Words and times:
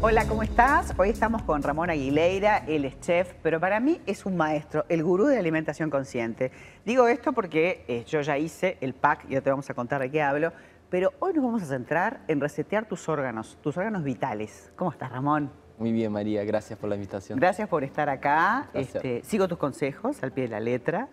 Hola, 0.00 0.28
¿cómo 0.28 0.44
estás? 0.44 0.94
Hoy 0.96 1.08
estamos 1.10 1.42
con 1.42 1.60
Ramón 1.60 1.90
Aguilera, 1.90 2.58
él 2.68 2.84
es 2.84 3.00
chef, 3.00 3.34
pero 3.42 3.58
para 3.58 3.80
mí 3.80 4.00
es 4.06 4.26
un 4.26 4.36
maestro, 4.36 4.84
el 4.88 5.02
gurú 5.02 5.26
de 5.26 5.36
alimentación 5.36 5.90
consciente. 5.90 6.52
Digo 6.86 7.08
esto 7.08 7.32
porque 7.32 7.84
eh, 7.88 8.04
yo 8.06 8.20
ya 8.20 8.38
hice 8.38 8.78
el 8.80 8.94
pack, 8.94 9.24
y 9.28 9.32
ya 9.32 9.40
te 9.40 9.50
vamos 9.50 9.68
a 9.70 9.74
contar 9.74 10.00
de 10.00 10.08
qué 10.08 10.22
hablo, 10.22 10.52
pero 10.88 11.14
hoy 11.18 11.32
nos 11.32 11.42
vamos 11.42 11.62
a 11.64 11.66
centrar 11.66 12.20
en 12.28 12.40
resetear 12.40 12.86
tus 12.86 13.08
órganos, 13.08 13.58
tus 13.60 13.76
órganos 13.76 14.04
vitales. 14.04 14.70
¿Cómo 14.76 14.92
estás, 14.92 15.10
Ramón? 15.10 15.50
Muy 15.78 15.90
bien, 15.90 16.12
María, 16.12 16.44
gracias 16.44 16.78
por 16.78 16.88
la 16.88 16.94
invitación. 16.94 17.36
Gracias 17.36 17.68
por 17.68 17.82
estar 17.82 18.08
acá. 18.08 18.68
Este, 18.74 19.24
sigo 19.24 19.48
tus 19.48 19.58
consejos 19.58 20.22
al 20.22 20.30
pie 20.30 20.44
de 20.44 20.50
la 20.50 20.60
letra. 20.60 21.08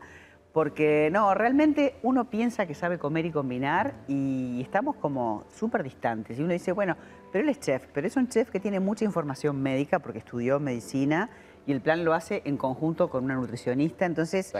Porque 0.55 1.09
no, 1.11 1.33
realmente 1.33 1.97
uno 2.01 2.29
piensa 2.29 2.65
que 2.65 2.75
sabe 2.75 2.97
comer 2.97 3.25
y 3.25 3.31
combinar 3.31 3.93
y 4.07 4.61
estamos 4.61 4.95
como 4.95 5.43
súper 5.53 5.83
distantes. 5.83 6.39
Y 6.39 6.43
uno 6.43 6.53
dice, 6.53 6.71
bueno, 6.71 6.95
pero 7.29 7.43
él 7.43 7.49
es 7.49 7.59
chef, 7.59 7.85
pero 7.93 8.07
es 8.07 8.15
un 8.15 8.29
chef 8.29 8.51
que 8.51 8.61
tiene 8.61 8.79
mucha 8.79 9.03
información 9.03 9.61
médica 9.61 9.99
porque 9.99 10.19
estudió 10.19 10.61
medicina 10.61 11.29
y 11.67 11.73
el 11.73 11.81
plan 11.81 12.05
lo 12.05 12.13
hace 12.13 12.41
en 12.45 12.55
conjunto 12.55 13.09
con 13.09 13.25
una 13.25 13.35
nutricionista. 13.35 14.05
Entonces, 14.05 14.53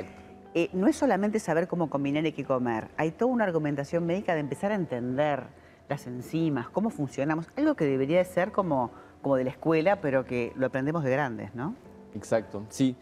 eh, 0.53 0.70
no 0.73 0.88
es 0.88 0.98
solamente 0.98 1.39
saber 1.39 1.70
cómo 1.70 1.89
combinar 1.89 2.25
y 2.25 2.34
qué 2.34 2.44
comer, 2.44 2.89
hay 2.98 3.12
toda 3.12 3.31
una 3.31 3.45
argumentación 3.45 4.05
médica 4.05 4.34
de 4.34 4.41
empezar 4.41 4.73
a 4.73 4.75
entender 4.75 5.44
las 5.88 6.08
enzimas, 6.08 6.67
cómo 6.67 6.89
funcionamos, 6.89 7.48
algo 7.55 7.75
que 7.75 7.86
debería 7.86 8.17
de 8.17 8.25
ser 8.25 8.52
como, 8.52 8.91
como 9.22 9.38
de 9.38 9.45
la 9.45 9.52
escuela, 9.52 10.02
pero 10.02 10.25
que 10.25 10.52
lo 10.58 10.66
aprendemos 10.66 11.05
de 11.05 11.12
grandes, 11.12 11.55
¿no? 11.55 11.73
Exacto, 12.14 12.66
sí. 12.67 12.98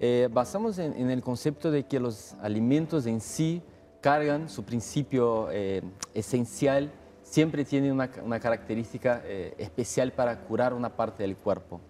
Eh, 0.00 0.28
basamos 0.32 0.78
en, 0.78 1.10
el 1.10 1.22
concepto 1.22 1.70
de 1.70 1.84
que 1.84 2.00
los 2.00 2.34
alimentos 2.42 3.06
en 3.06 3.20
sí 3.20 3.62
cargan 4.00 4.48
su 4.48 4.64
principio 4.64 5.48
eh, 5.50 5.82
esencial, 6.12 6.92
siempre 7.22 7.64
tienen 7.64 7.92
una, 7.92 8.40
característica 8.40 9.22
eh, 9.24 9.54
especial 9.58 10.12
para 10.12 10.40
curar 10.40 10.74
una 10.74 10.94
parte 10.94 11.22
del 11.22 11.36
cuerpo. 11.36 11.80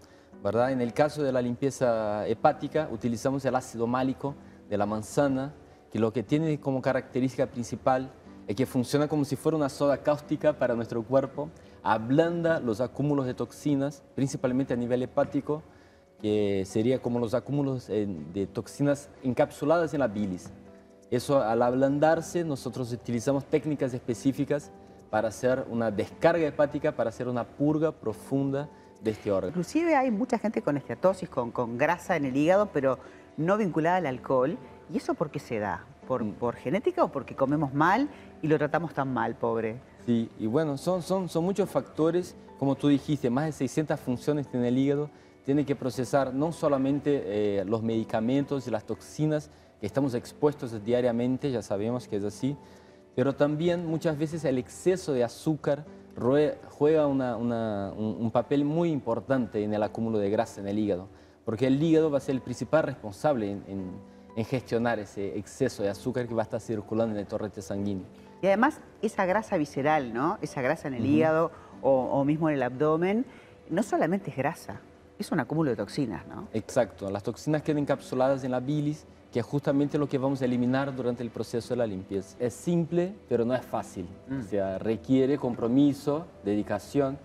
¿verdad? 0.43 0.71
En 0.71 0.81
el 0.81 0.93
caso 0.93 1.23
de 1.23 1.33
la 1.33 1.43
limpieza 1.43 2.27
hepática, 2.29 2.89
utilizamos 2.93 3.45
el 3.45 3.55
ácido 3.57 3.87
málico 3.87 4.35
de 4.69 4.79
la 4.79 4.87
manzana, 4.87 5.55
que 5.91 5.99
lo 5.99 6.13
que 6.13 6.23
tiene 6.23 6.61
como 6.61 6.83
característica 6.83 7.47
principal 7.47 8.13
es 8.47 8.55
que 8.55 8.67
funciona 8.67 9.09
como 9.09 9.25
si 9.25 9.37
fuera 9.37 9.57
una 9.57 9.69
soda 9.69 9.99
cáustica 9.99 10.59
para 10.59 10.75
nuestro 10.75 11.03
cuerpo, 11.03 11.51
ablanda 11.83 12.61
los 12.61 12.81
acúmulos 12.81 13.27
de 13.27 13.35
toxinas, 13.35 14.03
principalmente 14.15 14.75
a 14.75 14.77
nivel 14.77 15.03
hepático, 15.03 15.63
que 16.21 16.65
sería 16.67 17.01
como 17.01 17.19
los 17.19 17.35
acúmulos 17.35 17.89
eh, 17.89 18.07
de 18.33 18.47
toxinas 18.47 19.09
encapsuladas 19.23 19.93
en 19.95 20.01
la 20.01 20.09
bilis. 20.09 20.51
Eso 21.11 21.43
al 21.43 21.63
ablandarse 21.63 22.45
nosotros 22.45 22.93
utilizamos 22.93 23.45
técnicas 23.45 23.95
específicas 23.95 24.71
para 25.11 25.29
hacer 25.29 25.65
una 25.71 25.91
descarga 25.91 26.47
hepática, 26.47 26.93
para 26.93 27.11
hacer 27.11 27.29
una 27.29 27.45
purga 27.45 27.93
profunda 27.93 28.69
de 29.03 29.13
este 29.13 29.31
órgano. 29.31 29.51
Inclusive 29.51 29.95
hay 29.95 30.11
mucha 30.11 30.39
gente 30.39 30.63
con 30.63 30.77
esteatosis, 30.77 31.29
con, 31.29 31.53
con 31.53 31.79
grasa 31.79 32.17
en 32.17 32.25
el 32.25 32.37
hígado, 32.37 32.71
pero 32.73 32.99
no 33.37 33.57
vinculada 33.57 33.99
al 33.99 34.07
alcohol. 34.07 34.59
¿Y 34.93 34.97
eso 34.97 35.15
por 35.15 35.31
qué 35.31 35.39
se 35.39 35.59
da? 35.59 35.85
¿Por, 36.09 36.25
mm. 36.25 36.33
¿Por 36.33 36.57
genética 36.57 37.05
o 37.05 37.13
porque 37.13 37.37
comemos 37.37 37.73
mal 37.73 38.09
y 38.43 38.49
lo 38.49 38.59
tratamos 38.59 38.93
tan 38.93 39.13
mal, 39.13 39.37
pobre? 39.37 39.77
Sí, 40.07 40.31
y 40.39 40.47
bueno, 40.47 40.77
son, 40.77 41.03
son, 41.03 41.29
son 41.29 41.45
muchos 41.45 41.71
factores, 41.71 42.35
como 42.59 42.75
tú 42.75 42.89
dijiste, 42.89 43.31
más 43.31 43.47
de 43.47 43.53
600 43.53 44.01
funciones 44.01 44.49
tiene 44.49 44.69
el 44.69 44.79
hígado 44.79 45.11
tiene 45.45 45.65
que 45.65 45.77
procesar 45.77 46.35
no 46.35 46.53
solamente 46.53 47.23
eh, 47.25 47.65
los 47.65 47.83
medicamentos 47.83 48.67
y 48.67 48.71
las 48.71 48.85
toxinas 48.85 49.51
que 49.81 49.87
estamos 49.87 50.15
expuestos 50.15 50.83
diariamente, 50.85 51.51
ya 51.51 51.63
sabemos 51.63 52.09
que 52.09 52.17
es 52.17 52.25
así, 52.25 52.57
pero 53.15 53.35
también 53.35 53.87
muchas 53.87 54.19
veces 54.19 54.45
el 54.45 54.59
exceso 54.59 55.13
de 55.13 55.23
azúcar 55.23 55.85
juega 56.71 57.07
un, 57.07 58.31
papel 58.33 58.65
muy 58.65 58.91
importante 58.91 59.63
en 59.63 59.75
el 59.75 59.83
acúmulo 59.83 60.19
de 60.19 60.31
grasa 60.31 60.61
en 60.61 60.69
el 60.69 60.79
hígado, 60.79 61.09
porque 61.45 61.67
el 61.67 61.81
hígado 61.83 62.11
va 62.11 62.19
a 62.19 62.21
ser 62.21 62.37
el 62.37 62.41
principal 62.41 62.85
responsable 62.85 63.51
en, 63.51 64.15
gestionar 64.47 64.99
ese 64.99 65.39
exceso 65.39 65.85
de 65.85 65.91
azúcar 65.91 66.27
que 66.27 66.35
va 66.35 66.43
a 66.43 66.45
estar 66.45 66.61
circulando 66.61 67.15
en 67.15 67.21
el 67.21 67.27
torrente 67.27 67.63
sanguíneo. 67.63 68.05
Y 68.43 68.47
además 68.47 68.81
esa 69.01 69.27
grasa 69.27 69.57
visceral, 69.57 70.13
¿no? 70.13 70.39
esa 70.43 70.61
grasa 70.61 70.89
en 70.89 70.95
el 70.95 71.07
hígado 71.07 71.53
o 71.83 72.25
mismo 72.25 72.49
en 72.49 72.57
el 72.57 72.63
abdomen, 72.63 73.27
no 73.71 73.83
solamente 73.83 74.31
es 74.31 74.37
grasa, 74.37 74.81
es 75.25 75.33
un 75.33 75.41
acúmulo 75.41 75.71
de 75.71 75.77
toxinas, 75.77 76.27
¿no? 76.27 76.49
Exacto, 76.53 77.11
las 77.11 77.23
toxinas 77.23 77.63
quedan 77.63 77.79
encapsuladas 77.79 78.45
en 78.45 78.51
la 78.51 78.61
bilis, 78.61 79.07
que 79.33 79.41
es 79.41 79.47
justamente 79.47 79.99
lo 79.99 80.09
que 80.09 80.19
vamos 80.19 80.43
a 80.43 80.45
eliminar 80.45 80.95
durante 80.95 81.23
el 81.23 81.31
proceso 81.31 81.75
de 81.75 81.79
la 81.79 81.87
limpieza. 81.87 82.37
Es 82.39 82.55
simple, 82.55 83.15
pero 83.29 83.45
no 83.45 83.55
es 83.55 83.65
fácil. 83.65 84.07
Mm. 84.29 84.41
O 84.41 84.43
sea, 84.43 84.79
requiere 84.79 85.39
compromiso, 85.39 86.27
dedicación. 86.45 87.19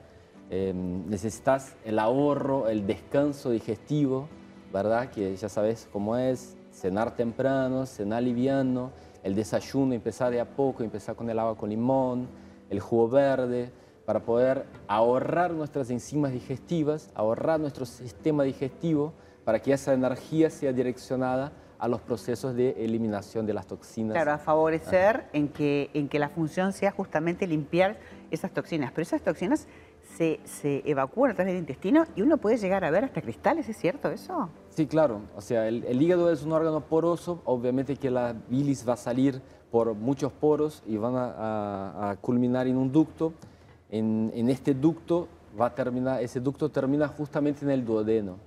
Em, 0.49 1.07
necesitas 1.07 1.75
el 1.85 1.99
ahorro, 1.99 2.67
el 2.67 2.87
descanso 2.87 3.51
digestivo, 3.51 4.27
¿verdad? 4.73 5.09
Que 5.09 5.35
ya 5.35 5.49
sabes 5.49 5.87
cómo 5.91 6.17
es, 6.17 6.55
cenar 6.71 7.15
temprano, 7.15 7.85
cenar 7.85 8.23
liviano, 8.23 8.91
el 9.23 9.35
desayuno, 9.35 9.93
empezar 9.93 10.31
de 10.31 10.39
a 10.39 10.45
poco, 10.45 10.83
empezar 10.83 11.15
con 11.15 11.29
el 11.29 11.37
agua 11.37 11.57
con 11.57 11.69
limón, 11.69 12.27
el 12.69 12.79
jugo 12.79 13.09
verde, 13.09 13.71
para 14.09 14.21
poder 14.21 14.65
ahorrar 14.87 15.51
nuestras 15.51 15.91
enzimas 15.91 16.31
digestivas, 16.31 17.11
ahorrar 17.13 17.59
nuestro 17.59 17.85
sistema 17.85 18.41
digestivo, 18.41 19.13
para 19.45 19.59
que 19.59 19.71
esa 19.71 19.93
energía 19.93 20.49
sea 20.49 20.73
direccionada 20.73 21.51
a 21.77 21.87
los 21.87 22.01
procesos 22.01 22.55
de 22.55 22.71
eliminación 22.83 23.45
de 23.45 23.53
las 23.53 23.67
toxinas. 23.67 24.15
Claro, 24.15 24.31
a 24.31 24.39
favorecer 24.39 25.27
en 25.31 25.49
que, 25.49 25.91
en 25.93 26.09
que 26.09 26.17
la 26.17 26.29
función 26.29 26.73
sea 26.73 26.89
justamente 26.89 27.45
limpiar 27.45 27.99
esas 28.31 28.51
toxinas. 28.51 28.91
Pero 28.93 29.03
esas 29.03 29.21
toxinas 29.21 29.67
se, 30.17 30.39
se, 30.43 30.81
evacúan 30.89 31.29
a 31.29 31.35
través 31.35 31.53
del 31.53 31.59
intestino 31.59 32.05
y 32.15 32.23
uno 32.23 32.37
puede 32.37 32.57
llegar 32.57 32.83
a 32.85 32.89
ver 32.89 33.03
hasta 33.03 33.21
cristales, 33.21 33.69
¿es 33.69 33.77
cierto 33.77 34.09
eso? 34.09 34.49
Sí, 34.69 34.87
claro. 34.87 35.21
O 35.35 35.41
sea, 35.41 35.67
el, 35.67 36.01
hígado 36.01 36.31
es 36.31 36.41
un 36.41 36.51
órgano 36.51 36.81
poroso, 36.81 37.43
obviamente 37.45 37.95
que 37.95 38.09
la 38.09 38.33
bilis 38.49 38.89
va 38.89 38.93
a 38.93 38.97
salir 38.97 39.39
por 39.69 39.93
muchos 39.93 40.31
poros 40.31 40.81
y 40.87 40.97
van 40.97 41.13
a 41.15 42.17
culminar 42.21 42.65
en 42.65 42.75
un 42.75 42.91
ducto 42.91 43.33
en, 43.89 44.49
este 44.49 44.73
ducto 44.73 45.27
va 45.59 45.67
a 45.67 45.75
terminar, 45.75 46.21
ese 46.21 46.39
ducto 46.39 46.69
termina 46.69 47.07
justamente 47.07 47.65
en 47.65 47.71
el 47.71 47.85
duodeno. 47.85 48.37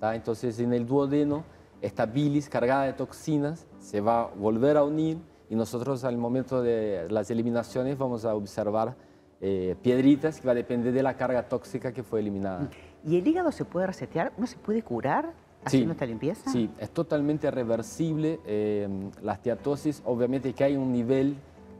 Entonces 0.00 0.58
en 0.58 0.72
el 0.72 0.86
duodeno 0.86 1.44
esta 1.80 2.06
bilis 2.06 2.48
cargada 2.48 2.84
de 2.84 2.92
toxinas 2.92 3.66
se 3.78 4.00
va 4.00 4.22
a 4.22 4.26
volver 4.26 4.76
a 4.76 4.84
unir 4.84 5.18
y 5.50 5.54
nosotros 5.54 6.04
al 6.04 6.16
momento 6.16 6.62
de 6.62 7.06
las 7.10 7.30
eliminaciones 7.30 7.98
vamos 7.98 8.24
a 8.24 8.34
observar 8.34 8.96
eh, 9.40 9.76
piedritas 9.82 10.40
que 10.40 10.46
va 10.46 10.52
a 10.52 10.54
depender 10.54 10.92
de 10.92 11.02
la 11.02 11.16
carga 11.16 11.48
tóxica 11.48 11.92
que 11.92 12.02
fue 12.02 12.20
eliminada. 12.20 12.70
¿Y 13.04 13.18
el 13.18 13.26
hígado 13.26 13.50
se 13.50 13.64
puede 13.64 13.88
resetear? 13.88 14.32
¿Uno 14.38 14.46
se 14.46 14.56
puede 14.56 14.82
curar 14.82 15.32
haciendo 15.64 15.92
esta 15.92 16.06
limpieza? 16.06 16.50
Sí, 16.50 16.70
es 16.78 16.90
totalmente 16.90 17.50
reversible. 17.50 18.38
Eh, 18.46 18.88
la 19.20 19.34
esteatosis, 19.34 20.02
obviamente 20.04 20.52
que 20.52 20.64
hay 20.64 20.76
un 20.76 20.92
nivel 20.92 21.36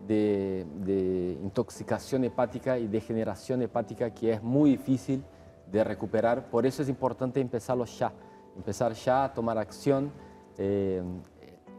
de, 0.07 1.39
intoxicación 1.43 2.25
hepática 2.25 2.79
y 2.79 2.87
degeneración 2.87 3.63
hepática 3.63 4.11
que 4.11 4.33
es 4.33 4.43
muy 4.43 4.71
difícil 4.71 5.23
de 5.71 5.85
recuperar. 5.85 6.47
Por 6.51 6.67
eso 6.67 6.83
es 6.83 6.89
importante 6.89 7.41
empezarlo 7.41 7.85
ya, 7.85 8.13
empezar 8.57 8.93
ya 8.93 9.25
a 9.25 9.33
tomar 9.33 9.59
acción. 9.59 10.11
Eh, 10.59 11.03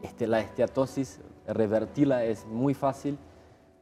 este, 0.02 0.26
la 0.26 0.40
esteatosis, 0.40 1.20
revertirla 1.46 2.24
es 2.24 2.46
muy 2.46 2.74
fácil. 2.74 3.18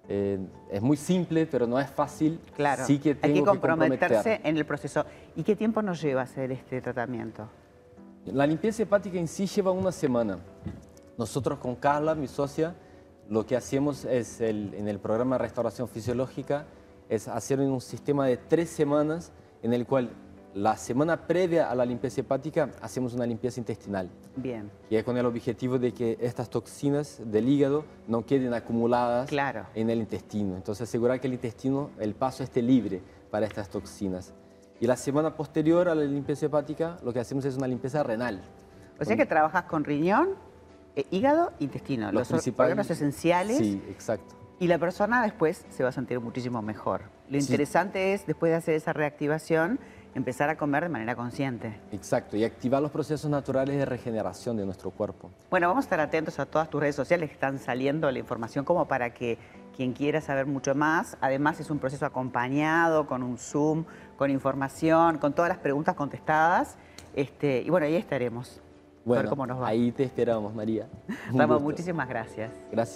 Eh, 0.09 0.39
es 0.71 0.83
muy 0.83 0.97
simple, 0.97 1.47
pero 1.47 1.67
no 1.67 1.79
es 1.79 1.89
fácil. 1.89 2.41
Claro, 2.57 2.85
sí 2.85 2.99
que 2.99 3.17
hay 3.23 3.35
que 3.35 3.45
comprometerse 3.45 4.41
en 4.43 4.57
el 4.57 4.65
proceso. 4.65 5.05
¿Y 5.37 5.43
qué 5.43 5.55
tiempo 5.57 5.81
nos 5.81 6.03
lleva 6.03 6.23
hacer 6.23 6.51
este 6.53 6.81
tratamiento? 6.81 7.49
La 8.27 8.47
limpieza 8.47 8.83
hepática 8.83 9.19
en 9.19 9.29
sí 9.29 9.47
lleva 9.47 9.71
una 9.71 9.93
semana. 9.93 10.39
Nosotros 11.19 11.59
con 11.59 11.77
Carla, 11.77 12.15
mi 12.15 12.27
socia, 12.27 12.75
lo 13.29 13.47
que 13.47 13.57
hacemos 13.57 14.05
es, 14.05 14.41
en 14.41 14.89
el 14.89 14.99
programa 14.99 15.37
de 15.37 15.43
restauración 15.43 15.89
fisiológica, 15.89 16.67
es 17.09 17.29
hacer 17.29 17.61
un 17.61 17.81
sistema 17.81 18.27
de 18.27 18.37
tres 18.37 18.71
semanas 18.71 19.33
en 19.63 19.73
el 19.73 19.87
cual 19.87 20.11
la 20.55 20.77
semana 20.77 21.27
previa 21.27 21.71
a 21.71 21.75
la 21.75 21.85
limpieza 21.85 22.21
hepática 22.21 22.71
hacemos 22.83 23.15
una 23.15 23.25
limpieza 23.25 23.59
intestinal. 23.59 24.11
Bien. 24.37 24.71
Y 24.91 24.97
es 24.97 25.05
con 25.05 25.17
el 25.17 25.25
objetivo 25.25 25.79
de 25.79 25.93
que 25.93 26.19
estas 26.21 26.51
toxinas 26.51 27.21
del 27.25 27.49
hígado 27.49 27.85
no 28.07 28.27
queden 28.27 28.53
acumuladas 28.53 29.31
en 29.75 29.91
el 29.91 30.01
intestino. 30.01 30.57
Entonces 30.57 30.89
asegurar 30.89 31.21
que 31.21 31.27
el 31.27 31.35
intestino, 31.35 31.91
el 31.99 32.15
paso 32.15 32.43
esté 32.43 32.61
libre 32.61 33.01
para 33.31 33.47
estas 33.47 33.71
toxinas. 33.71 34.35
Y 34.81 34.87
la 34.87 34.97
semana 34.97 35.35
posterior 35.37 35.89
a 35.89 35.95
la 35.95 36.05
limpieza 36.05 36.47
hepática 36.47 36.99
lo 37.03 37.13
que 37.13 37.21
hacemos 37.21 37.45
es 37.45 37.57
una 37.57 37.67
limpieza 37.67 38.03
renal. 38.03 38.43
O 39.01 39.05
sea 39.05 39.17
que 39.17 39.27
trabajas 39.27 39.65
con 39.65 39.85
riñón, 39.85 40.31
eh, 40.97 41.07
hígado, 41.11 41.53
intestino, 41.59 42.13
los, 42.13 42.31
los 42.31 42.49
órganos 42.59 42.91
esenciales. 42.91 43.59
Sí, 43.59 43.83
exacto. 43.89 44.35
Y 44.59 44.69
la 44.69 44.79
persona 44.79 45.23
después 45.23 45.65
se 45.71 45.83
va 45.83 45.89
a 45.89 45.93
sentir 45.93 46.21
muchísimo 46.21 46.63
mejor. 46.63 47.03
Lo 47.29 47.39
interesante 47.39 48.15
es, 48.15 48.27
después 48.27 48.51
de 48.51 48.57
hacer 48.57 48.75
esa 48.75 48.93
reactivación, 48.93 49.81
empezar 50.15 50.51
a 50.51 50.57
comer 50.57 50.85
de 50.85 50.89
manera 50.89 51.17
consciente. 51.17 51.81
Exacto, 51.91 52.37
y 52.37 52.45
activar 52.45 52.83
los 52.83 52.91
procesos 52.91 53.31
naturales 53.31 53.77
de 53.77 53.85
regeneración 53.85 54.57
de 54.57 54.65
nuestro 54.65 54.91
cuerpo. 54.91 55.31
Bueno, 55.51 55.69
vamos 55.69 55.85
a 55.85 55.87
estar 55.87 56.01
atentos 56.01 56.39
a 56.39 56.47
todas 56.47 56.69
tus 56.69 56.81
redes 56.81 56.95
sociales 56.95 57.29
que 57.31 57.35
están 57.35 57.59
saliendo 57.59 58.11
la 58.11 58.19
información 58.19 58.65
como 58.65 58.87
para 58.87 59.15
que 59.15 59.39
quien 59.75 59.95
quiera 59.95 60.21
saber 60.21 60.47
mucho 60.47 60.75
más, 60.75 61.17
además 61.21 61.59
es 61.59 61.71
un 61.71 61.79
proceso 61.79 62.05
acompañado 62.05 63.07
con 63.07 63.23
un 63.23 63.39
Zoom, 63.39 63.85
con 64.17 64.31
información, 64.31 65.19
con 65.19 65.33
todas 65.33 65.49
las 65.49 65.59
preguntas 65.59 65.95
contestadas. 65.95 66.77
Este, 67.15 67.63
y 67.63 67.71
bueno, 67.71 67.87
ahí 67.87 67.97
estaremos. 67.97 68.61
A 69.05 69.09
ver 69.09 69.25
Bueno, 69.25 69.31
cómo 69.31 69.47
nos 69.47 69.61
va. 69.61 69.69
ahí 69.69 69.91
te 69.93 70.05
esperamos, 70.05 70.55
María. 70.55 70.87
Gusto. 71.57 71.61
muchísimas 71.61 72.09
gracias. 72.09 72.51
Gracias. 72.71 72.91